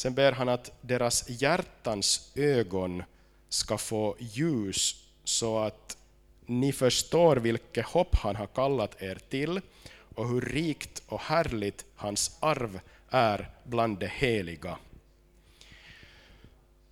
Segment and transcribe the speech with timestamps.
[0.00, 3.02] Sen ber han att deras hjärtans ögon
[3.48, 5.96] ska få ljus så att
[6.46, 9.60] ni förstår vilket hopp han har kallat er till
[10.14, 14.78] och hur rikt och härligt hans arv är bland de heliga.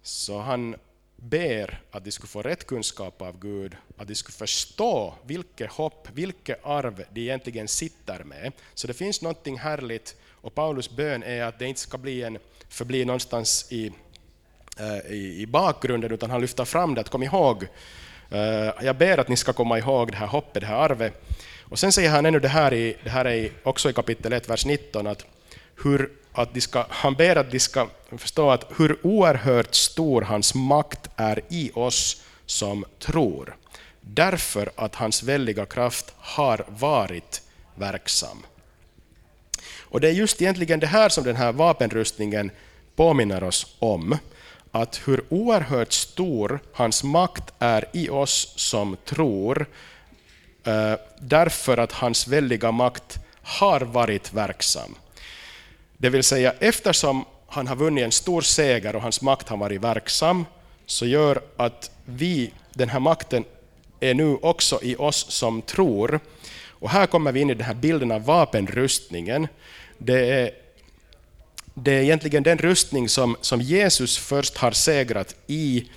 [0.03, 0.77] Så han
[1.17, 6.09] ber att de skulle få rätt kunskap av Gud, att de skulle förstå vilket hopp,
[6.13, 8.53] vilket arv de egentligen sitter med.
[8.75, 12.39] Så det finns någonting härligt och Paulus bön är att det inte ska bli en,
[12.69, 13.93] förbli någonstans i,
[14.79, 17.67] eh, i, i bakgrunden, utan han lyfter fram det, att kom ihåg,
[18.31, 21.13] eh, jag ber att ni ska komma ihåg det här hoppet, det här arvet.
[21.63, 24.49] Och sen säger han ännu det här, i, det här är också i kapitel 1,
[24.51, 25.25] vers 19, att,
[25.83, 30.55] hur, att de ska, han ber att de ska förstå att hur oerhört stor hans
[30.55, 33.57] makt är i oss som tror,
[34.01, 37.43] därför att hans väldiga kraft har varit
[37.75, 38.43] verksam.
[39.91, 42.51] Och det är just egentligen det här som den här vapenrustningen
[42.97, 44.19] påminner oss om,
[44.71, 49.67] att hur oerhört stor hans makt är i oss som tror,
[50.65, 54.95] eh, därför att hans väldiga makt har varit verksam.
[55.97, 59.81] Det vill säga, eftersom han har vunnit en stor seger och hans makt har varit
[59.81, 60.45] verksam,
[60.87, 63.45] så gör att vi, den här makten
[64.01, 66.21] är nu också i oss som tror.
[66.69, 69.49] Och här kommer vi in i den här bilden av vapenrustningen.
[69.99, 70.51] Det är,
[71.75, 75.89] det är egentligen den rustning som, som Jesus först har segrat i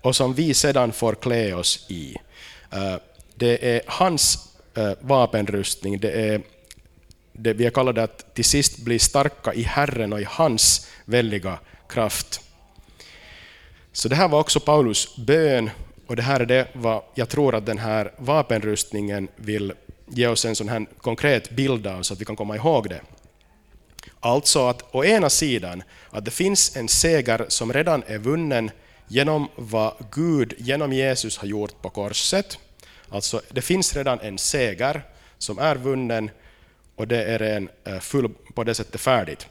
[0.00, 2.16] och som vi sedan får klä oss i.
[2.72, 2.96] Eh,
[3.34, 6.40] det är hans eh, vapenrustning, det är
[7.32, 11.58] det vi kallar det att till sist bli starka i Herren och i hans väldiga
[11.88, 12.40] kraft.
[13.92, 15.70] Så det här var också Paulus bön
[16.06, 19.72] och det här är det vad jag tror att den här vapenrustningen vill
[20.06, 23.00] ge oss en sån här konkret bild av så att vi kan komma ihåg det.
[24.20, 28.70] Alltså att å ena sidan att det finns en seger som redan är vunnen
[29.08, 32.58] genom vad Gud genom Jesus har gjort på korset.
[33.08, 35.02] Alltså det finns redan en seger
[35.38, 36.30] som är vunnen
[36.96, 39.46] och det är en eh, full på det sättet färdigt.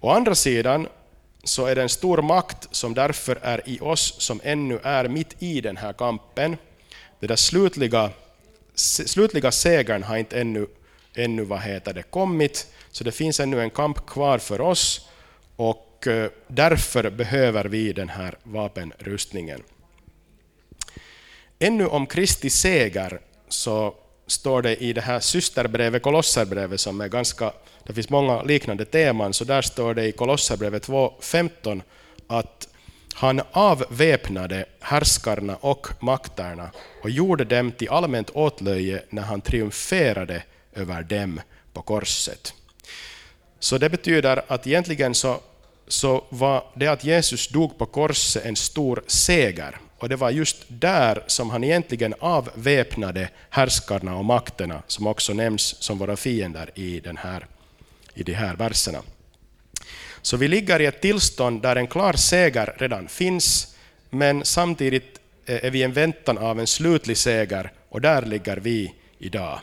[0.00, 0.88] Å andra sidan
[1.44, 5.42] så är det en stor makt som därför är i oss som ännu är mitt
[5.42, 6.56] i den här kampen.
[7.20, 8.10] Den där slutliga,
[8.74, 10.66] slutliga segern har inte ännu,
[11.14, 15.08] ännu vad heter det, kommit, så det finns ännu en kamp kvar för oss
[15.56, 19.62] och eh, därför behöver vi den här vapenrustningen.
[21.58, 23.94] Ännu om Kristi seger så
[24.26, 27.52] står det i det här systerbrevet, Kolosserbrevet, som är ganska,
[27.86, 31.82] det finns många liknande teman, så där står det i Kolosserbrevet 2.15
[32.26, 32.68] att
[33.14, 36.70] han avväpnade härskarna och makterna
[37.02, 40.42] och gjorde dem till allmänt åtlöje när han triumferade
[40.72, 41.40] över dem
[41.72, 42.54] på korset.
[43.62, 45.40] Så det betyder att egentligen så,
[45.88, 49.76] så var det att Jesus dog på korset en stor seger.
[49.98, 55.82] Och det var just där som han egentligen avväpnade härskarna och makterna, som också nämns
[55.82, 57.46] som våra fiender i, den här,
[58.14, 58.98] i de här verserna.
[60.22, 63.76] Så vi ligger i ett tillstånd där en klar seger redan finns,
[64.10, 68.56] men samtidigt eh, är vi i en väntan av en slutlig seger, och där ligger
[68.56, 69.60] vi idag.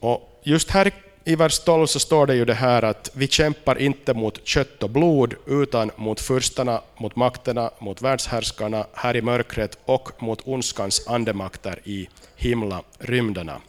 [0.00, 0.92] Och just här
[1.24, 4.82] i vers 12 så står det ju det här att vi kämpar inte mot kött
[4.82, 11.06] och blod utan mot furstarna, mot makterna, mot världshärskarna här i mörkret och mot ondskans
[11.06, 13.60] andemakter i himla rymderna.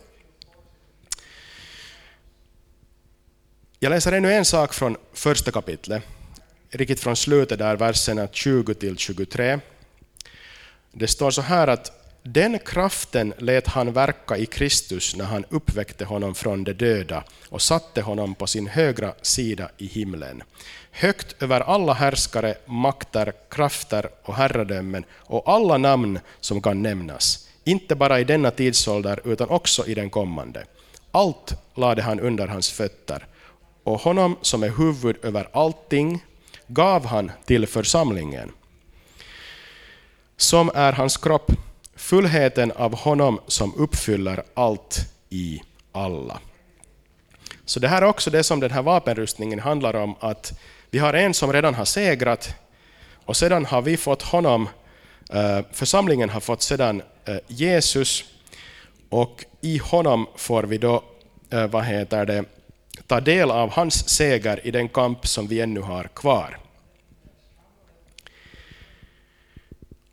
[3.80, 6.04] Jag läser ännu en sak från första kapitlet,
[6.70, 9.60] riktigt från slutet där verserna 20 till 23.
[10.92, 16.06] Det står så här att den kraften lät han verka i Kristus när han uppväckte
[16.06, 20.44] honom från de döda och satte honom på sin högra sida i himlen.
[20.92, 27.96] Högt över alla härskare, makter, krafter och herradömen och alla namn som kan nämnas, inte
[27.96, 30.66] bara i denna tidsålder utan också i den kommande.
[31.12, 33.28] Allt lade han under hans fötter,
[33.84, 36.24] och honom som är huvud över allting
[36.68, 38.52] gav han till församlingen,
[40.38, 41.52] som är hans kropp
[41.96, 44.98] fullheten av honom som uppfyller allt
[45.30, 45.62] i
[45.92, 46.40] alla.
[47.66, 50.60] Så det här är också det som den här vapenrustningen handlar om, att
[50.90, 52.56] vi har en som redan har segrat,
[53.26, 54.70] och sedan har vi fått honom,
[55.34, 58.24] eh, församlingen har fått sedan eh, Jesus,
[59.10, 61.04] och i honom får vi då,
[61.50, 62.46] eh, vad heter det,
[63.08, 66.58] ta del av hans seger i den kamp som vi ännu har kvar.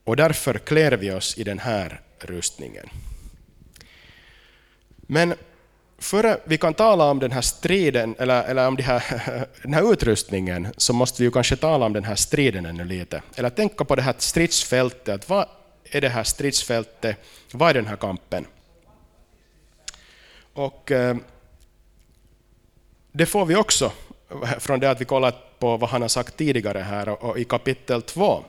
[0.09, 2.89] Och därför klär vi oss i den här rustningen.
[4.97, 5.35] Men
[5.99, 9.03] före vi kan tala om den här striden, eller, eller om de här,
[9.63, 13.23] den här utrustningen, så måste vi ju kanske tala om den här striden ännu lite.
[13.37, 15.15] Eller tänka på det här stridsfältet.
[15.15, 15.47] Att vad
[15.85, 17.17] är det här stridsfältet?
[17.53, 18.47] Vad är den här kampen?
[20.53, 21.17] Och eh,
[23.13, 23.93] det får vi också
[24.59, 27.45] från det att vi kollat på vad han har sagt tidigare här och, och i
[27.45, 28.45] kapitel 2.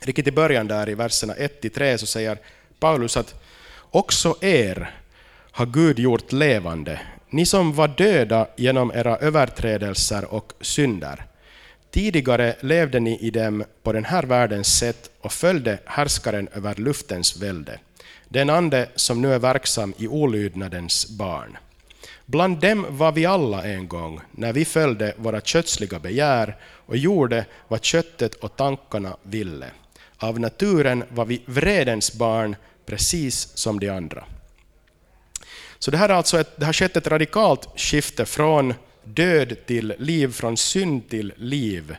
[0.00, 2.38] Riktigt i början där i verserna 1-3 så säger
[2.80, 3.34] Paulus att
[3.90, 4.90] också er
[5.50, 7.00] har Gud gjort levande,
[7.30, 11.24] ni som var döda genom era överträdelser och synder.
[11.90, 17.36] Tidigare levde ni i dem på den här världens sätt och följde härskaren över luftens
[17.36, 17.78] välde,
[18.28, 21.56] den ande som nu är verksam i olydnadens barn.
[22.26, 27.44] Bland dem var vi alla en gång, när vi följde våra kötsliga begär och gjorde
[27.68, 29.70] vad köttet och tankarna ville.
[30.18, 32.56] Av naturen var vi vredens barn,
[32.86, 34.24] precis som de andra.
[35.78, 38.74] Så det här alltså ett, det har skett ett radikalt skifte från
[39.04, 41.96] död till liv, från synd till liv.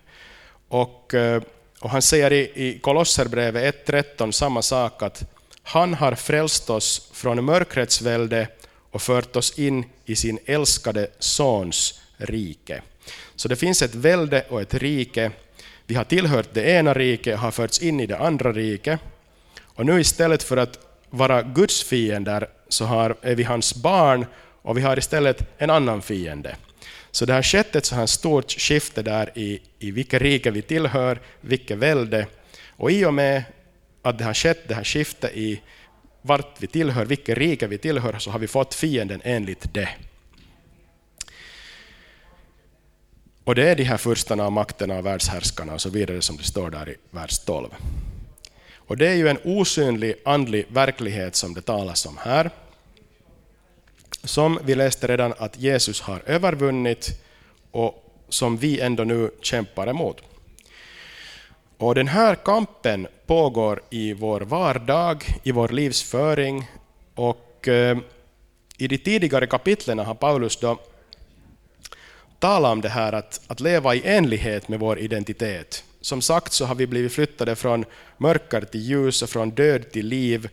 [0.67, 1.41] Och, eh,
[1.79, 5.23] och han säger i, i Kolosserbrevet 1.13 samma sak, att
[5.63, 8.47] han har frälst oss från mörkrets välde
[8.91, 12.81] och fört oss in i sin älskade Sons rike.
[13.35, 15.31] Så det finns ett välde och ett rike.
[15.89, 18.99] Vi har tillhört det ena riket och har förts in i det andra riket.
[19.61, 24.25] Och nu istället för att vara Guds fiender så har, är vi hans barn
[24.61, 26.55] och vi har istället en annan fiende.
[27.11, 30.61] Så det har skett ett så här stort skifte där i, i vilket rike vi
[30.61, 32.27] tillhör, vilket välde.
[32.69, 33.43] Och i och med
[34.01, 35.61] att det har skett det här skiftet i
[36.21, 39.89] vart vi tillhör, vilket rike vi tillhör, så har vi fått fienden enligt det.
[43.43, 46.43] Och det är de här furstarna och makterna och världshärskarna och så vidare som det
[46.43, 47.69] står där i vers 12.
[48.75, 52.51] Och det är ju en osynlig andlig verklighet som det talas om här.
[54.23, 57.21] Som vi läste redan att Jesus har övervunnit
[57.71, 60.21] och som vi ändå nu kämpar emot.
[61.77, 66.67] Och den här kampen pågår i vår vardag, i vår livsföring
[67.15, 67.97] och eh,
[68.77, 70.79] i de tidigare kapitlen har Paulus då
[72.39, 75.83] tala om det här att, att leva i enlighet med vår identitet.
[76.01, 77.85] Som sagt så har vi blivit flyttade från
[78.17, 80.49] mörker till ljus och från död till liv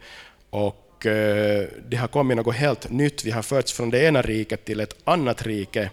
[0.51, 3.25] och eh, det har kommit något helt nytt.
[3.25, 5.91] Vi har förts från det ena riket till ett annat rike.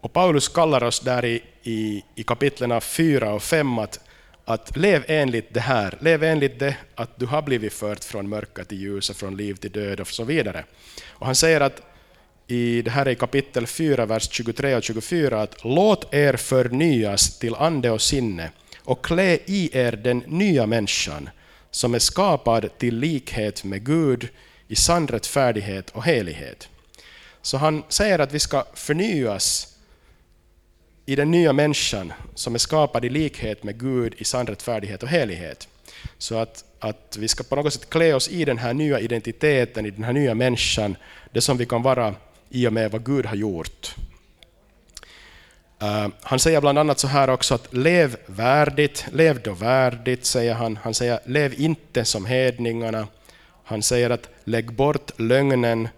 [0.00, 4.00] Och Paulus kallar oss där i, i, i kapitlen 4 och 5 att
[4.48, 8.64] att lev enligt det här, lev enligt det att du har blivit fört från mörker
[8.64, 10.64] till ljus, och från liv till död och så vidare.
[11.08, 11.82] Och han säger att
[12.50, 17.54] i det här i kapitel 4, vers 23 och 24, att låt er förnyas till
[17.54, 18.50] ande och sinne
[18.84, 21.30] och klä i er den nya människan
[21.70, 24.28] som är skapad till likhet med Gud
[24.68, 26.68] i sann rättfärdighet och helighet.
[27.42, 29.74] Så han säger att vi ska förnyas
[31.06, 35.08] i den nya människan som är skapad i likhet med Gud i sann rättfärdighet och
[35.08, 35.68] helighet.
[36.18, 39.86] Så att, att vi ska på något sätt klä oss i den här nya identiteten,
[39.86, 40.96] i den här nya människan,
[41.32, 42.14] det som vi kan vara
[42.50, 43.94] i och med vad Gud har gjort.
[45.82, 50.54] Uh, han säger bland annat så här också att lev värdigt, lev då värdigt, säger
[50.54, 50.76] han.
[50.76, 53.06] Han säger lev inte som hedningarna.
[53.64, 55.88] Han säger att lägg bort lögnen,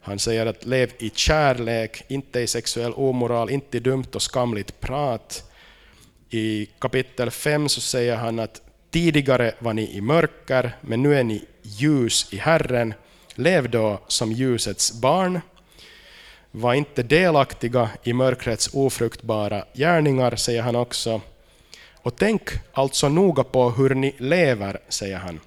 [0.00, 4.80] han säger att lev i kärlek, inte i sexuell omoral, inte i dumt och skamligt
[4.80, 5.50] prat.
[6.30, 11.24] I kapitel 5 så säger han att tidigare var ni i mörker, men nu är
[11.24, 12.94] ni ljus i Herren.
[13.34, 15.40] Lev då som ljusets barn.
[16.54, 21.20] Var inte delaktiga i mörkrets ofruktbara gärningar, säger han också.
[21.94, 25.40] Och tänk alltså noga på hur ni lever, säger han.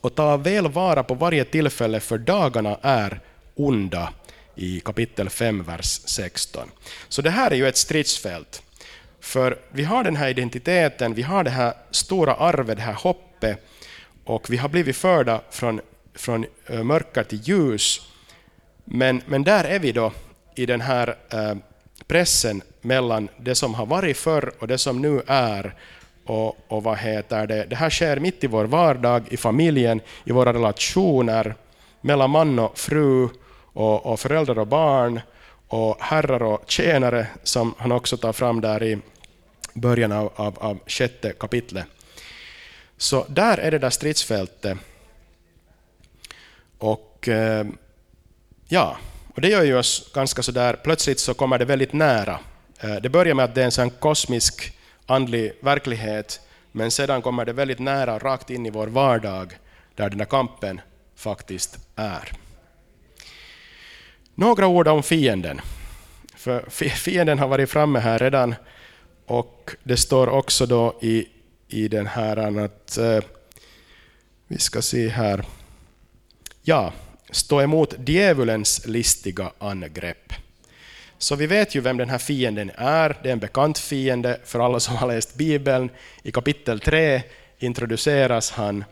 [0.00, 3.20] Och ta väl vara på varje tillfälle, för dagarna är
[3.54, 4.12] onda
[4.54, 6.70] i kapitel 5, vers 16.
[7.08, 8.62] Så det här är ju ett stridsfält.
[9.20, 13.58] För vi har den här identiteten, vi har det här stora arvet, det här hoppet,
[14.24, 15.80] och vi har blivit förda från,
[16.14, 18.09] från eh, mörker till ljus.
[18.84, 20.12] Men, men där är vi då
[20.54, 21.54] i den här eh,
[22.06, 25.74] pressen mellan det som har varit förr och det som nu är.
[26.24, 27.64] Och, och vad heter det?
[27.64, 31.54] det här sker mitt i vår vardag, i familjen, i våra relationer,
[32.00, 33.28] mellan man och fru,
[33.72, 35.20] och, och föräldrar och barn
[35.68, 38.98] och herrar och tjänare som han också tar fram där i
[39.74, 41.86] början av, av, av sjätte kapitlet.
[42.96, 44.78] Så där är det där stridsfältet.
[46.78, 47.66] Och eh,
[48.70, 48.96] ja,
[49.34, 52.38] och det gör ju oss ganska sådär, plötsligt så kommer det väldigt nära.
[52.80, 56.40] Eh, det börjar med att det är en sån kosmisk andlig verklighet,
[56.72, 59.58] men sedan kommer det väldigt nära, rakt in i vår vardag,
[59.94, 60.80] där den här kampen
[61.16, 62.32] faktiskt är.
[64.34, 65.60] Några ord om fienden.
[66.34, 68.54] För fienden har varit framme här redan
[69.26, 71.26] och det står också då i,
[71.68, 73.20] i den här att, eh,
[74.46, 75.44] vi ska se här,
[76.62, 76.92] ja,
[77.32, 80.32] stå emot djävulens listiga angrepp.
[81.18, 83.16] Så vi vet ju vem den här fienden är.
[83.22, 85.90] Det är en bekant fiende för alla som har läst Bibeln.
[86.22, 87.22] I kapitel 3
[87.58, 88.84] introduceras han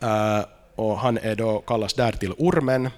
[0.00, 0.40] eh,
[0.74, 2.90] och han är då, kallas där till ormen.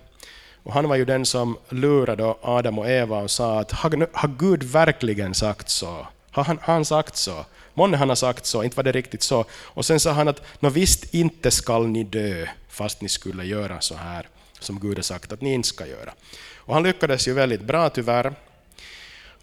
[0.62, 4.62] Och han var ju den som lurade Adam och Eva och sa att har Gud
[4.62, 6.06] verkligen sagt så?
[6.30, 7.44] Har han, har han sagt så?
[7.74, 9.44] Månne han har sagt så, inte var det riktigt så.
[9.52, 12.46] Och sen sa han att Nå, visst inte skall ni dö
[12.78, 14.28] fast ni skulle göra så här
[14.60, 16.12] som Gud har sagt att ni inte ska göra.
[16.56, 18.34] Och han lyckades ju väldigt bra tyvärr.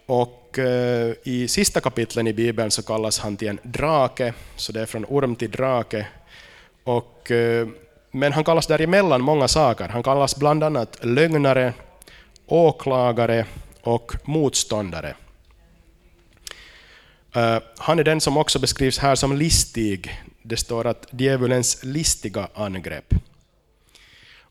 [0.06, 4.82] Och eh, i sista kapitlen i Bibeln så kallas han till en drake, så det
[4.82, 6.08] är från orm till drake.
[6.84, 7.68] Och, eh,
[8.12, 9.88] men han kallas däremellan många saker.
[9.90, 11.74] Han kallas bland annat lögnare,
[12.46, 13.46] åklagare
[13.82, 15.16] och motståndare.
[17.36, 20.22] Eh, han är den som också beskrivs här som listig.
[20.48, 23.14] Det står att djävulens listiga angrepp.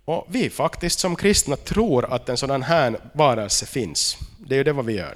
[0.04, 4.18] Och vi faktiskt som kristna tror att en sådan här varelse finns.
[4.46, 5.14] Det är ju det vad vi gör.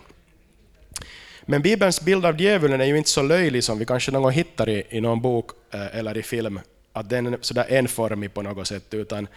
[1.43, 4.33] Men Bibelns bild av djävulen är ju inte så löjlig som vi kanske någon gång
[4.33, 6.61] hittar i, i någon bok eh, eller i film,
[6.93, 9.29] att den är sådär enformig på något sätt, utan,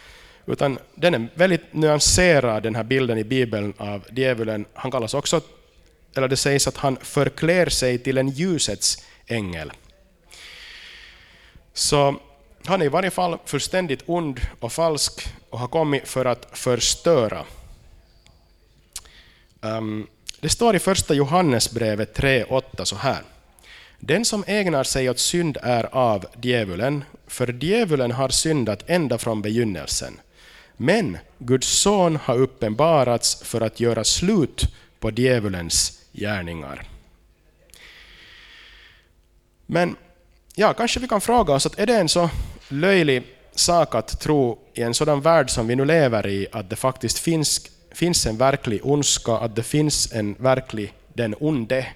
[0.46, 4.66] utan den är väldigt nyanserad, den här bilden i Bibeln av djävulen.
[4.74, 5.42] Han kallas också,
[6.16, 9.72] eller det sägs att han förklär sig till en ljusets ängel.
[11.74, 12.16] Så
[12.66, 17.46] han är i varje fall fullständigt ond och falsk och har kommit för att förstöra.
[19.62, 20.08] Ehm,
[20.40, 23.22] det står i första Johannesbrevet 3.8 så här.
[24.00, 29.42] Den som ägnar sig åt synd är av djävulen, för djävulen har syndat ända från
[29.42, 30.20] begynnelsen.
[30.78, 36.88] Men Guds son har uppenbarats för att göra slut på djävulens gärningar.
[39.66, 39.96] Men
[40.56, 42.30] ja, kanske vi kan fråga oss att är det en så
[42.70, 43.24] löjlig
[43.56, 47.20] sak att tro i en sådan värld som vi nu lever i, att det faktiskt
[47.20, 51.88] finns, finns en verklig ondska, att det finns en verklig den onde.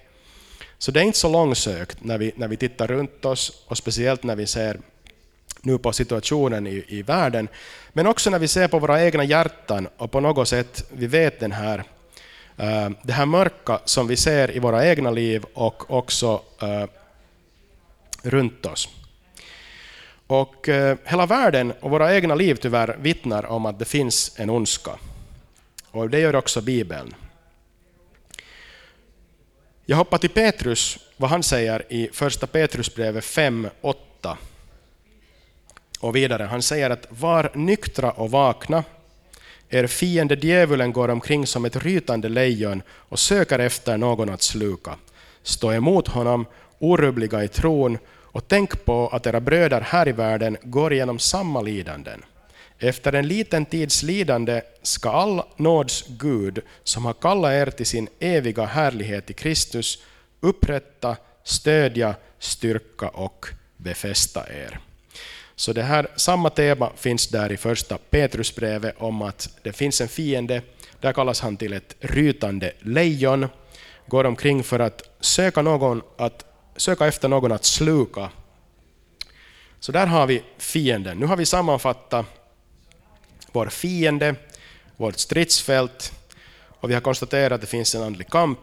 [0.77, 4.23] Så det är inte så långsökt när vi, när vi tittar runt oss, och speciellt
[4.23, 4.79] när vi ser
[5.61, 7.47] nu på situationen i, i världen,
[7.93, 11.39] men också när vi ser på våra egna hjärtan och på något sätt vi vet
[11.39, 11.77] den här,
[12.59, 16.85] uh, det här mörka som vi ser i våra egna liv och också uh,
[18.25, 18.89] runt oss.
[20.27, 24.49] Och eh, hela världen och våra egna liv tyvärr vittnar om att det finns en
[24.49, 24.91] ondska.
[25.91, 27.15] Och det gör också Bibeln.
[29.85, 34.35] Jag hoppar till Petrus, vad han säger i första Petrusbrevet 5.8.
[35.99, 38.83] Och vidare, han säger att var nyktra och vakna.
[39.69, 44.95] Er fiende djävulen går omkring som ett rytande lejon och söker efter någon att sluka.
[45.43, 46.45] Stå emot honom,
[46.79, 47.97] orubbliga i tron
[48.35, 52.23] och tänk på att era bröder här i världen går igenom samma lidanden.
[52.79, 58.09] Efter en liten tids lidande ska all nåds Gud, som har kallat er till sin
[58.19, 60.03] eviga härlighet i Kristus,
[60.39, 63.45] upprätta, stödja, styrka och
[63.77, 64.79] befästa er.
[65.55, 70.07] Så det här samma tema finns där i första Petrusbrevet om att det finns en
[70.07, 70.61] fiende,
[70.99, 73.47] där kallas han till ett rytande lejon,
[74.07, 78.29] går omkring för att söka någon att söka efter någon att sluka.
[79.79, 81.17] Så där har vi fienden.
[81.19, 82.25] Nu har vi sammanfattat
[83.51, 84.35] vår fiende,
[84.97, 86.13] vårt stridsfält,
[86.79, 88.59] och vi har konstaterat att det finns en andlig kamp.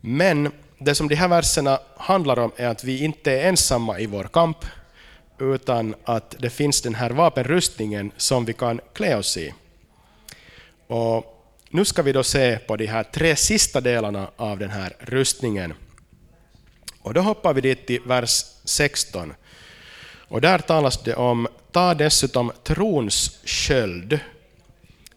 [0.00, 4.06] Men det som de här verserna handlar om är att vi inte är ensamma i
[4.06, 4.58] vår kamp,
[5.38, 9.54] utan att det finns den här vapenrustningen som vi kan klä oss i.
[10.86, 11.24] Och
[11.70, 15.74] nu ska vi då se på de här tre sista delarna av den här rustningen.
[17.02, 19.34] Och då hoppar vi dit till vers 16.
[20.28, 24.20] Och där talas det om ta dessutom trons sköld.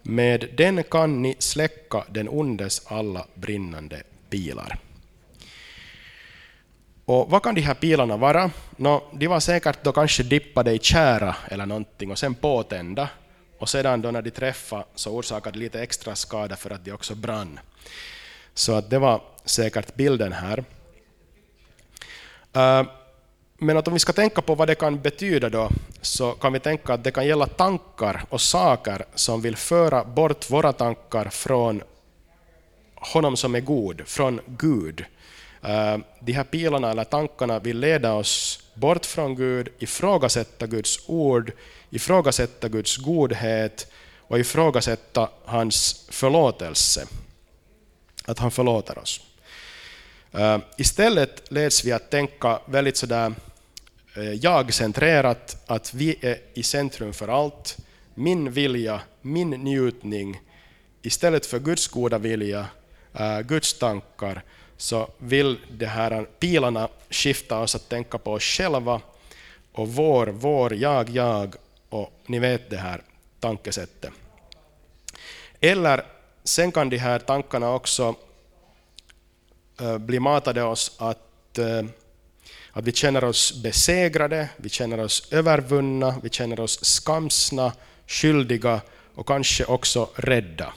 [0.01, 4.79] Med den kan ni släcka den ondes alla brinnande pilar.
[7.05, 8.51] Och vad kan de här pilarna vara?
[8.77, 13.09] No, de var säkert då kanske dippade i kära eller någonting och sen påtända.
[13.59, 17.15] Och sedan då när de träffade så orsakade lite extra skada för att de också
[17.15, 17.59] brann.
[18.53, 20.63] Så att det var säkert bilden här.
[22.55, 22.83] Eh,
[23.57, 25.69] men att om vi ska tänka på vad det kan betyda då,
[26.01, 30.49] så kan vi tänka att det kan gälla tankar och saker som vill föra bort
[30.51, 31.81] våra tankar från
[32.95, 35.05] honom som är god, från Gud.
[35.61, 41.51] Eh, de här pilarna eller tankarna vill leda oss bort från Gud, ifrågasätta Guds ord,
[41.89, 43.91] ifrågasätta Guds godhet
[44.27, 47.07] och ifrågasätta hans förlåtelse,
[48.25, 49.21] att han förlåter oss.
[50.37, 53.33] Eh, istället leds vi att tänka väldigt sådär
[54.15, 57.77] eh, jag-centrerat, att vi är i centrum för allt,
[58.13, 60.41] min vilja, min njutning,
[61.01, 62.67] istället för Guds goda vilja,
[63.13, 64.41] eh, Guds tankar,
[64.77, 69.01] så vill de här pilarna skifta oss att tänka på oss själva
[69.71, 71.55] och vår, vår, jag, jag
[71.89, 73.01] och ni vet det här
[73.39, 74.11] tankesättet.
[75.59, 76.05] Eller
[76.43, 78.15] sen kan de här tankarna också
[79.81, 81.83] Eh, blir matade oss att, eh,
[82.71, 87.71] att vi känner oss besegrade, vi känner oss övervunna, vi känner oss skamsna,
[88.07, 88.81] skyldiga
[89.15, 90.73] och kanske också rädda.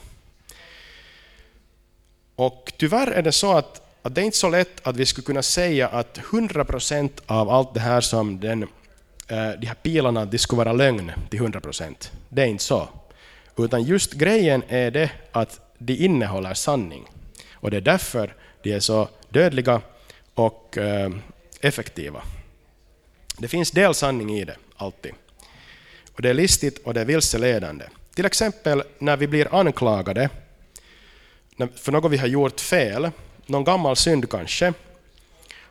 [2.35, 5.25] Och tyvärr är det så att, att det är inte så lätt att vi skulle
[5.25, 10.37] kunna säga att 100% av allt det här som den, eh, de här pilarna de
[10.37, 12.11] skulle vara lögn till 100%.
[12.29, 12.89] Det är inte så.
[13.57, 17.05] Utan just grejen är det att de innehåller sanning.
[17.53, 19.81] Och det är därför de är så dödliga
[20.33, 21.09] och eh,
[21.61, 22.21] effektiva.
[23.37, 25.11] Det finns del sanning i det, alltid.
[26.15, 27.85] Och det är listigt och det är vilseledande.
[28.15, 30.29] Till exempel när vi blir anklagade
[31.75, 33.11] för något vi har gjort fel,
[33.45, 34.73] någon gammal synd kanske,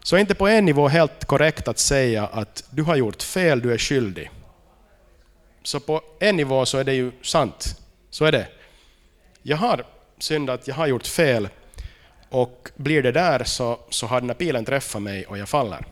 [0.02, 3.22] så är det inte på en nivå helt korrekt att säga att du har gjort
[3.22, 4.30] fel, du är skyldig.
[5.62, 7.80] Så på en nivå så är det ju sant.
[8.10, 8.48] Så är det.
[9.42, 9.84] Jag har
[10.18, 11.48] syndat, jag har gjort fel
[12.28, 15.86] och blir det där så, så har den här pilen träffat mig och jag faller.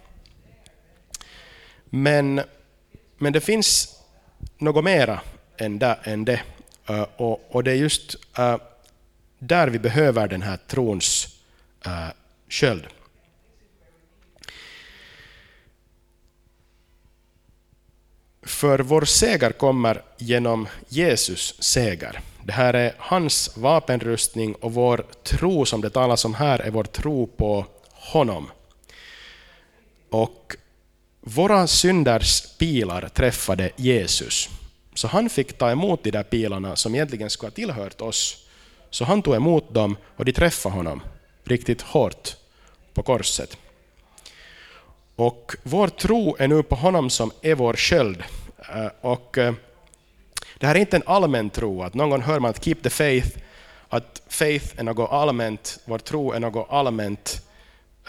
[1.84, 2.40] Men,
[3.18, 4.00] men det finns
[4.58, 5.20] något mera
[5.56, 5.98] än, det.
[6.04, 6.40] än det.
[6.90, 8.56] Uh, och, och, det är just uh,
[9.38, 11.38] där vi behöver den här trons
[11.86, 12.08] uh,
[12.48, 12.86] sköld.
[18.42, 22.20] För vår seger kommer genom Jesus seger.
[22.46, 26.84] Det här är hans vapenrustning och vår tro som det talas om här är vår
[26.84, 28.50] tro på honom.
[30.10, 30.56] Och
[31.20, 34.48] våra synders pilar träffade Jesus.
[34.94, 38.46] Så han fick ta emot de där pilarna som egentligen skulle ha tillhört oss.
[38.90, 41.02] Så han tog emot dem och de träffade honom
[41.44, 42.36] riktigt hårt
[42.94, 43.58] på korset.
[45.16, 48.24] Och vår tro är nu på honom som är vår sköld.
[48.74, 49.54] Eh, och eh,
[50.58, 52.90] det här är inte en allmän tro, att någon gång hör man att keep the
[52.90, 53.38] faith,
[53.88, 57.42] att faith är något allmänt, vår tro är något allmänt,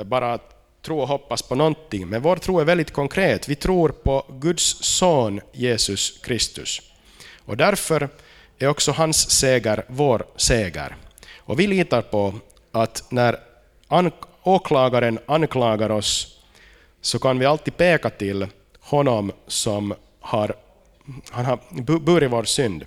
[0.05, 2.07] bara att tro och hoppas på någonting.
[2.07, 3.49] Men vår tro är väldigt konkret.
[3.49, 6.81] Vi tror på Guds son Jesus Kristus.
[7.45, 8.09] Och därför
[8.59, 10.95] är också hans seger vår seger.
[11.37, 12.33] Och vi litar på
[12.71, 13.39] att när
[14.43, 16.39] åklagaren anklagar oss
[17.01, 18.47] så kan vi alltid peka till
[18.79, 20.55] honom som har,
[21.29, 21.59] han har
[21.99, 22.85] burit vår synd.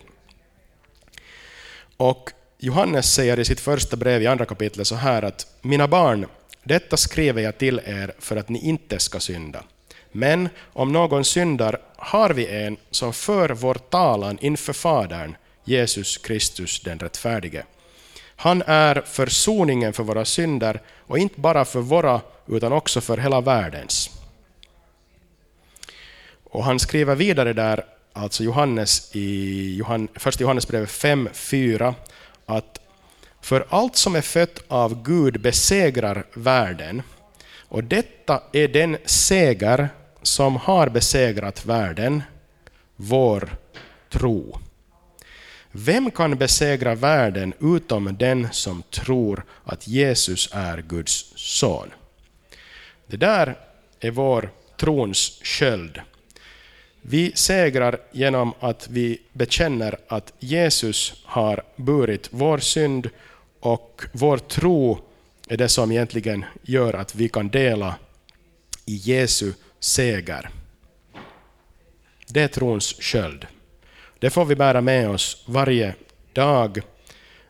[1.96, 6.26] Och Johannes säger i sitt första brev i andra kapitlet så här att mina barn,
[6.62, 9.64] detta skriver jag till er för att ni inte ska synda.
[10.12, 16.80] Men om någon syndar har vi en som för vår talan inför Fadern, Jesus Kristus
[16.80, 17.64] den rättfärdige.
[18.36, 23.40] Han är försoningen för våra synder, och inte bara för våra, utan också för hela
[23.40, 24.10] världens.
[26.44, 31.94] Och han skriver vidare där, alltså Johannes i Johan, första Johannesbrevet 5.4,
[32.46, 32.80] att
[33.40, 37.02] för allt som är fött av Gud besegrar världen,
[37.68, 39.88] och detta är den seger
[40.22, 42.22] som har besegrat världen,
[42.96, 43.56] vår
[44.08, 44.58] tro.
[45.72, 51.90] Vem kan besegra världen utom den som tror att Jesus är Guds son?
[53.06, 53.58] Det där
[54.00, 56.00] är vår trons sköld.
[57.02, 63.10] Vi segrar genom att vi bekänner att Jesus har burit vår synd
[63.60, 64.98] och vår tro
[65.48, 67.94] är det som egentligen gör att vi kan dela
[68.86, 70.50] i Jesu seger.
[72.26, 73.46] Det är trons sköld.
[74.18, 75.94] Det får vi bära med oss varje
[76.32, 76.80] dag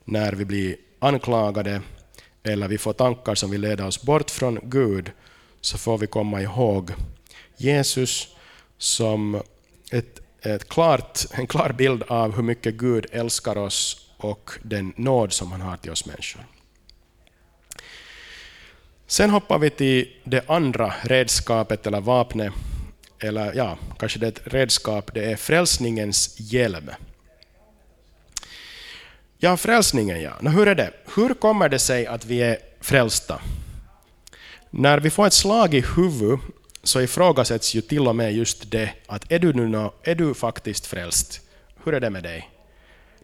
[0.04, 1.80] när vi blir anklagade
[2.42, 5.10] eller vi får tankar som vill leda oss bort från Gud,
[5.60, 6.90] så får vi komma ihåg
[7.56, 8.36] Jesus
[8.80, 9.42] som
[9.90, 15.32] ett, ett klart, en klar bild av hur mycket Gud älskar oss och den nåd
[15.32, 16.44] som han har till oss människor.
[19.06, 22.52] Sen hoppar vi till det andra redskapet eller vapnet,
[23.18, 26.90] eller ja, kanske det är ett redskap, det är frälsningens hjälm.
[29.38, 30.50] Ja, frälsningen ja.
[30.50, 30.92] hur är det?
[31.16, 33.40] Hur kommer det sig att vi är frälsta?
[34.70, 36.40] När vi får ett slag i huvudet
[36.82, 40.86] så ifrågasätts ju till och med just det att är du, nu är du faktiskt
[40.86, 41.40] frälst?
[41.84, 42.50] Hur är det med dig?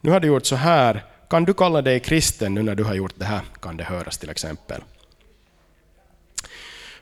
[0.06, 2.94] nu har du gjort så här, kan du kalla dig kristen nu när du har
[2.94, 3.40] gjort det här?
[3.60, 4.82] Kan det höras till exempel.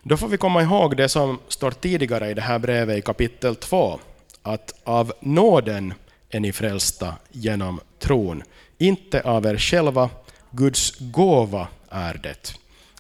[0.02, 3.56] Då får vi komma ihåg det som står tidigare i det här brevet i kapitel
[3.56, 4.00] 2,
[4.42, 5.94] att av nåden
[6.30, 8.42] är ni frälsta genom tron,
[8.78, 10.10] inte av er själva,
[10.50, 12.54] Guds gåva är det,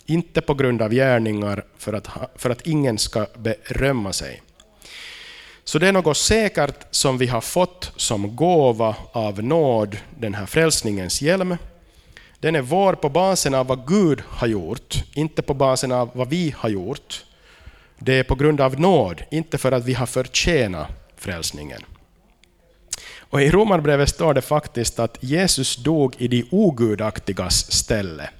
[0.06, 4.42] inte på grund av gärningar för att, för att ingen ska berömma sig.
[5.64, 10.46] Så det är något säkert som vi har fått som gåva av nåd, den här
[10.46, 11.56] frälsningens hjälm.
[12.40, 16.28] Den är vår på basen av vad Gud har gjort, inte på basen av vad
[16.28, 17.24] vi har gjort.
[17.98, 21.80] Det är på grund av nåd, inte för att vi har förtjänat frälsningen.
[23.18, 28.30] Och I Romarbrevet står det faktiskt att Jesus dog i de ogudaktigas ställe.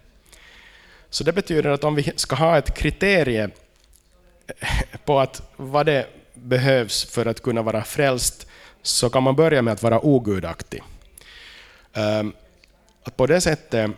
[1.14, 3.50] Så det betyder att om vi ska ha ett kriterie
[5.04, 8.46] på att vad det behövs för att kunna vara frälst,
[8.82, 10.82] så kan man börja med att vara ogudaktig.
[11.92, 12.32] Ehm,
[13.02, 13.90] att på det sättet,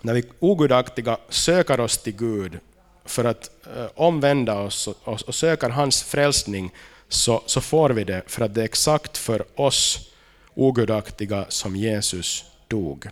[0.00, 2.58] när vi ogudaktiga söker oss till Gud
[3.04, 6.70] för att eh, omvända oss och söker hans frälsning,
[7.08, 10.10] så, så får vi det för att det är exakt för oss
[10.54, 13.10] ogudaktiga som Jesus dog.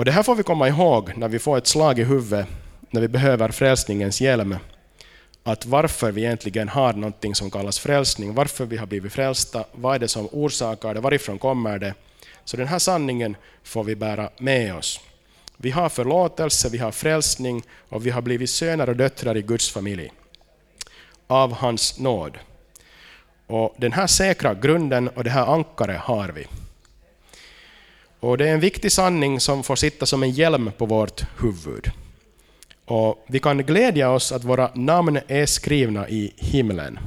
[0.00, 2.46] Och Det här får vi komma ihåg när vi får ett slag i huvudet,
[2.90, 4.56] när vi behöver frälsningens hjälm,
[5.42, 9.94] att varför vi egentligen har någonting som kallas frälsning, varför vi har blivit frälsta, vad
[9.94, 11.94] är det som orsakar det, varifrån kommer det?
[12.44, 15.00] Så den här sanningen får vi bära med oss.
[15.56, 19.70] Vi har förlåtelse, vi har frälsning och vi har blivit söner och döttrar i Guds
[19.70, 20.12] familj
[21.26, 22.38] av hans nåd.
[23.46, 26.46] Och den här säkra grunden och det här ankaret har vi.
[28.20, 31.90] Och Det är en viktig sanning som får sitta som en hjälm på vårt huvud.
[32.84, 36.98] Och Vi kan glädja oss att våra namn är skrivna i himlen.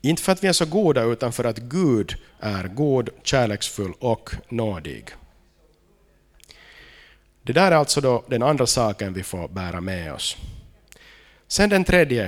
[0.00, 4.30] Inte för att vi är så goda, utan för att Gud är god, kärleksfull och
[4.48, 5.10] nådig.
[7.42, 10.36] Det där är alltså då den andra saken vi får bära med oss.
[11.48, 12.24] Sen den tredje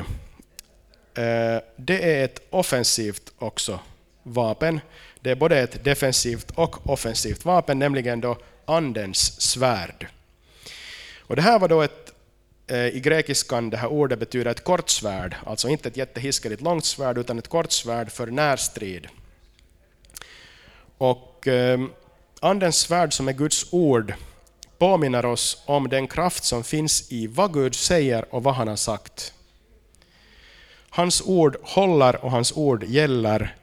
[1.15, 3.81] eh, det är ett offensivt också
[4.23, 4.81] vapen.
[5.27, 10.07] Det är både ett defensivt och offensivt vapen, nämligen då Andens svärd.
[11.21, 12.13] Och det här var då ett,
[12.67, 17.19] eh, i grekiskan, det här ordet betyder ett kortsvärd, alltså inte ett jättehiskeligt långt svärd,
[17.19, 19.09] utan ett kortsvärd för närstrid.
[20.99, 21.81] Och eh,
[22.41, 24.15] Andens svärd som är Guds ord
[24.79, 28.77] påminner oss om den kraft som finns i vad Gud säger och vad han har
[28.77, 29.33] sagt.
[30.91, 33.57] Hans ord håller och hans ord gäller.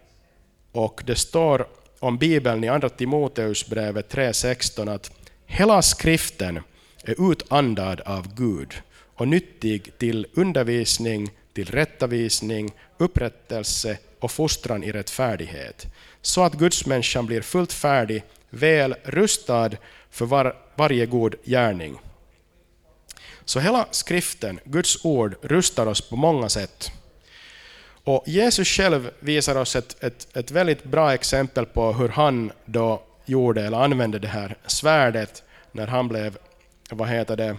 [0.74, 1.68] Och det står
[2.00, 5.12] om Bibeln i Andra Timoteusbrevet 3.16 att
[5.46, 6.60] hela skriften
[7.04, 8.74] är utandad av Gud
[9.16, 15.88] och nyttig till undervisning, till rättavisning, upprättelse och fostran i rättfärdighet,
[16.22, 19.72] så att gudsmänniskan blir fullt färdig, väl rustad
[20.10, 22.00] för var, varje god gärning.
[23.46, 26.92] Så hela skriften, Guds ord, rustar oss på många sätt.
[28.04, 33.02] Och Jesus själv visar oss ett, ett, ett väldigt bra exempel på hur han då
[33.26, 36.38] gjorde eller använde det här svärdet när han blev
[36.90, 37.58] vad heter det,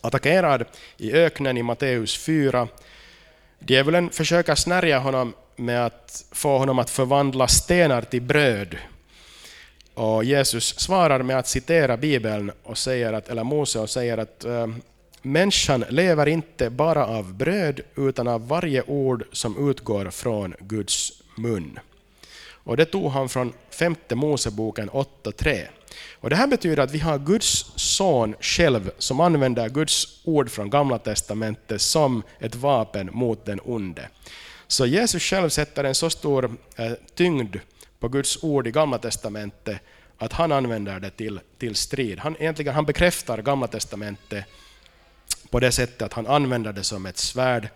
[0.00, 0.64] attackerad
[0.96, 2.68] i öknen i Matteus 4.
[3.58, 8.76] Djävulen försöker snärja honom med att få honom att förvandla stenar till bröd.
[9.94, 14.44] Och Jesus svarar med att citera Bibeln och säger att, eller Mose och säger att
[14.44, 14.66] eh,
[15.22, 21.78] Människan lever inte bara av bröd utan av varje ord som utgår från Guds mun.
[22.64, 25.66] Och Det tog han från femte Moseboken 8.3.
[26.20, 30.70] Och Det här betyder att vi har Guds son själv som använder Guds ord från
[30.70, 34.08] Gamla testamentet som ett vapen mot den onde.
[34.66, 37.56] Så Jesus själv sätter en så stor eh, tyngd
[37.98, 39.80] på Guds ord i Gamla testamentet
[40.18, 42.18] att han använder det till, till strid.
[42.18, 44.44] Han, egentligen, han bekräftar Gamla testamentet
[45.52, 47.68] på det sättet att han använder det som ett svärd.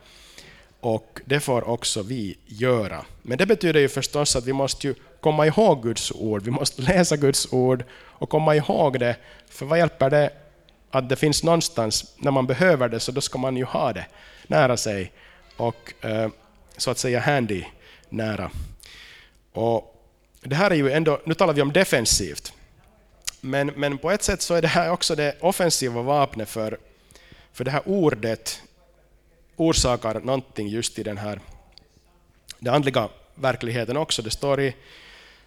[0.80, 3.04] Och det får också vi göra.
[3.22, 6.42] Men det betyder ju förstås att vi måste ju komma ihåg Guds ord.
[6.42, 9.16] Vi måste läsa Guds ord och komma ihåg det.
[9.48, 10.30] För vad hjälper det
[10.90, 14.06] att det finns någonstans när man behöver det, så då ska man ju ha det
[14.46, 15.12] nära sig
[15.56, 16.28] och eh,
[16.76, 17.64] så att säga handy
[18.08, 18.50] nära.
[19.52, 19.94] Och
[20.42, 22.52] det här är ju ändå, nu talar vi om defensivt,
[23.40, 26.78] men, men på ett sätt så är det här också det offensiva vapnet för
[27.56, 28.62] för det här ordet
[29.56, 31.40] orsakar någonting just i den här
[32.58, 34.22] den andliga verkligheten också.
[34.22, 34.74] Det står i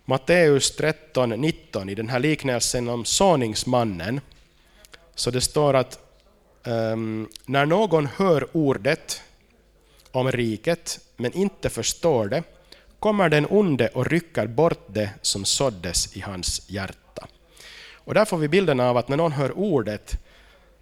[0.06, 4.22] Matteus 13, 19 i den här liknelsen om såningsmannen.
[5.16, 6.00] Så det står att
[6.64, 9.22] um, när någon hör ordet
[10.12, 12.44] om riket men inte förstår det
[13.00, 17.28] kommer den onde och rycker bort det som såddes i hans hjärta.
[17.94, 20.18] Och där får vi bilden av att när någon hör ordet,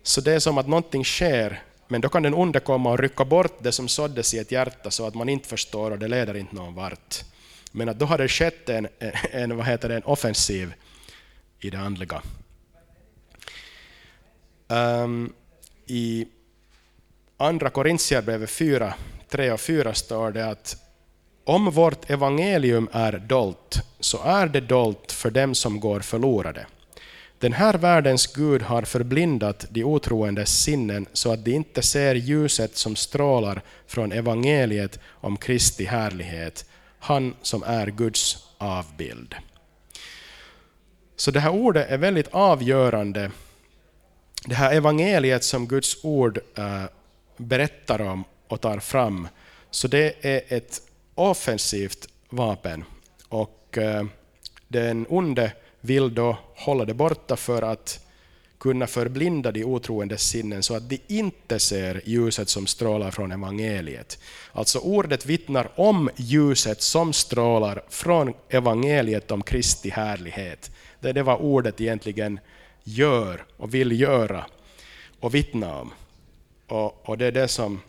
[0.08, 3.26] så det är som att någonting sker, men då kan den onde komma och rycka
[3.26, 6.38] bort det som såddes i ett hjärta så att man inte förstår och det leder
[6.38, 7.24] inte någon vart.
[7.72, 8.88] Men att då har det skett en,
[9.32, 10.74] en, vad heter det, en offensiv
[11.60, 12.22] i det andliga.
[14.68, 15.34] Um,
[15.86, 16.28] I
[17.38, 18.94] Andra Korintierbrevet 4,
[19.30, 20.78] 3 och 4 står det att
[21.44, 26.66] om vårt evangelium är dolt, så är det dolt för dem som går förlorade.
[27.40, 32.78] Den här världens Gud har förblindat de otroendes sinnen så att de inte ser ljuset
[32.78, 36.66] som strålar från evangeliet om Kristi härlighet,
[37.00, 39.36] han som är Guds avbild.
[41.16, 43.32] Så det här ordet är väldigt avgörande.
[44.46, 46.84] Det här evangeliet som Guds ord eh,
[47.38, 49.28] berättar om och tar fram,
[49.72, 50.82] så det är ett
[51.16, 52.84] offensivt vapen.
[53.30, 54.06] Och eh,
[54.68, 58.08] den onde vill då hålla det borta för att
[58.58, 64.20] kunna förblinda de otroendes sinnen så att de inte ser ljuset som strålar från evangeliet.
[64.52, 70.72] Alltså ordet vittnar om ljuset som strålar från evangeliet om Kristi härlighet.
[71.00, 72.40] Det är det vad ordet egentligen
[72.84, 74.46] gör och vill göra
[75.20, 75.94] och vittna om.
[76.68, 77.82] Och, och det är det som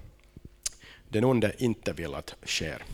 [1.09, 2.85] den onde inte vill att sker.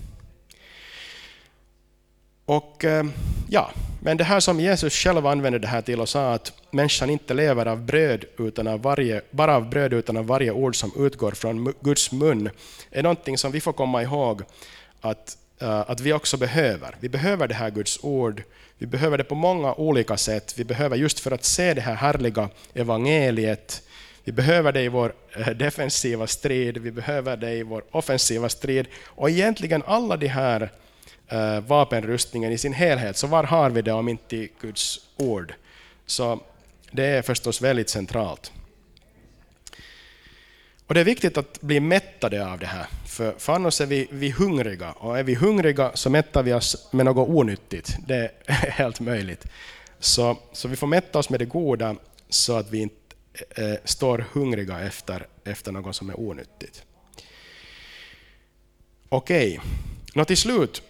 [2.44, 3.04] Och eh,
[3.48, 3.70] ja,
[4.04, 7.34] men det här som Jesus själv använde det här till och sa att människan inte
[7.34, 11.32] lever av bröd utan av varje, bara av bröd utan av varje ord som utgår
[11.32, 12.50] från Guds mun,
[12.90, 14.42] är någonting som vi får komma ihåg
[15.00, 16.96] att, uh, att vi också behöver.
[17.00, 18.42] Vi behöver det här Guds ord,
[18.78, 20.54] vi behöver det på många olika sätt.
[20.58, 23.82] Vi behöver just för att se det här härliga evangeliet,
[24.24, 28.86] vi behöver det i vår eh, defensiva strid, vi behöver det i vår offensiva strid.
[29.04, 30.70] Och egentligen alla de här
[31.28, 35.54] Eh, vapenrustningen i sin helhet, så var har vi det om inte i Guds ord?
[36.06, 36.40] Så
[36.90, 38.52] det är förstås väldigt centralt.
[40.86, 44.08] Och Det är viktigt att bli mättade av det här, för, för annars är vi,
[44.10, 44.92] vi hungriga.
[44.92, 47.96] Och är vi hungriga så mättar vi oss med något onyttigt.
[48.06, 49.46] Det är helt möjligt.
[49.98, 51.96] Så, så vi får mätta oss med det goda
[52.28, 52.96] så att vi inte
[53.50, 56.82] eh, står hungriga efter, efter något som är onyttigt.
[59.08, 59.60] Okej,
[60.16, 60.82] Nå till slut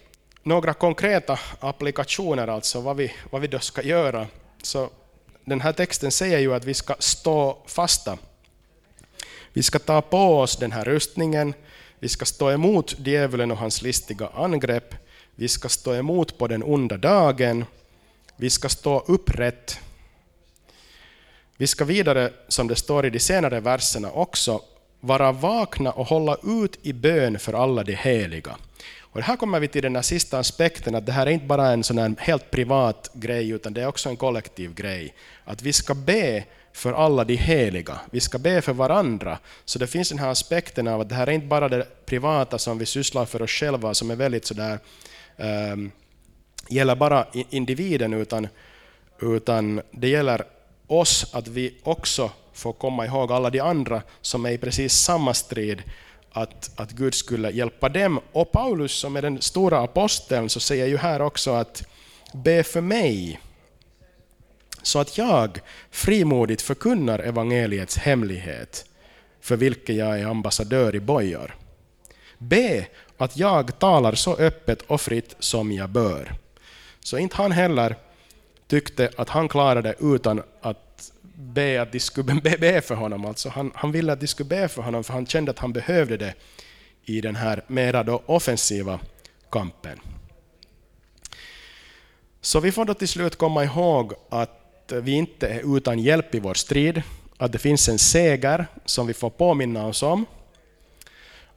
[0.45, 4.27] några konkreta applikationer, alltså vad vi, vad vi då ska göra.
[4.61, 4.89] Så
[5.45, 8.17] den här texten säger ju att vi ska stå fasta.
[9.53, 11.53] Vi ska ta på oss den här rustningen,
[11.99, 14.95] vi ska stå emot djävulen och hans listiga angrepp,
[15.35, 17.65] vi ska stå emot på den onda dagen,
[18.35, 19.79] vi ska stå upprätt.
[21.57, 24.61] Vi ska vidare, som det står i de senare verserna också,
[24.99, 28.55] vara vakna och hålla ut i bön för alla de heliga.
[29.15, 31.71] Och här kommer vi till den här sista aspekten, att det här är inte bara
[31.71, 35.13] en sån här helt privat grej, utan det är också en kollektiv grej.
[35.45, 39.37] Att vi ska be för alla de heliga, vi ska be för varandra.
[39.65, 42.57] Så det finns den här aspekten av att det här är inte bara det privata
[42.57, 44.79] som vi sysslar för oss själva, som är väldigt sådär,
[45.37, 45.91] um, ehm,
[46.69, 48.47] gäller bara individen, utan,
[49.21, 50.43] utan det gäller
[50.87, 55.33] oss att vi också får komma ihåg alla de andra som är i precis samma
[55.33, 55.83] strid
[56.35, 58.19] att, att Gud skulle hjälpa dem.
[58.31, 61.83] Och Paulus som är den stora aposteln så säger ju här också att
[62.33, 63.39] be för mig
[64.81, 65.59] så att jag
[65.91, 68.85] frimodigt förkunnar evangeliets hemlighet
[69.41, 71.55] för vilken jag är ambassadör i bojor.
[72.37, 76.35] Be att jag talar så öppet och fritt som jag bör.
[76.99, 77.95] Så inte han heller
[78.67, 80.84] tyckte att han klarade utan att
[81.37, 83.25] be att de skulle be, be för honom.
[83.25, 85.73] Alltså han, han ville att de skulle be för honom, för han kände att han
[85.73, 86.33] behövde det
[87.03, 88.99] i den här mera då offensiva
[89.49, 89.99] kampen.
[92.41, 96.39] Så vi får då till slut komma ihåg att vi inte är utan hjälp i
[96.39, 97.01] vår strid,
[97.37, 100.25] att det finns en seger som vi får påminna oss om.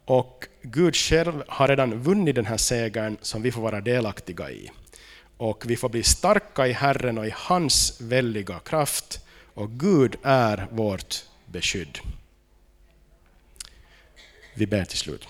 [0.04, 4.70] Och Gud själv har redan vunnit den här segern som vi får vara delaktiga i.
[5.36, 9.20] Och vi får bli starka i Herren och i hans väldiga kraft
[9.58, 11.98] och Gud är vårt beskydd.
[14.54, 15.28] Vi ber till slut.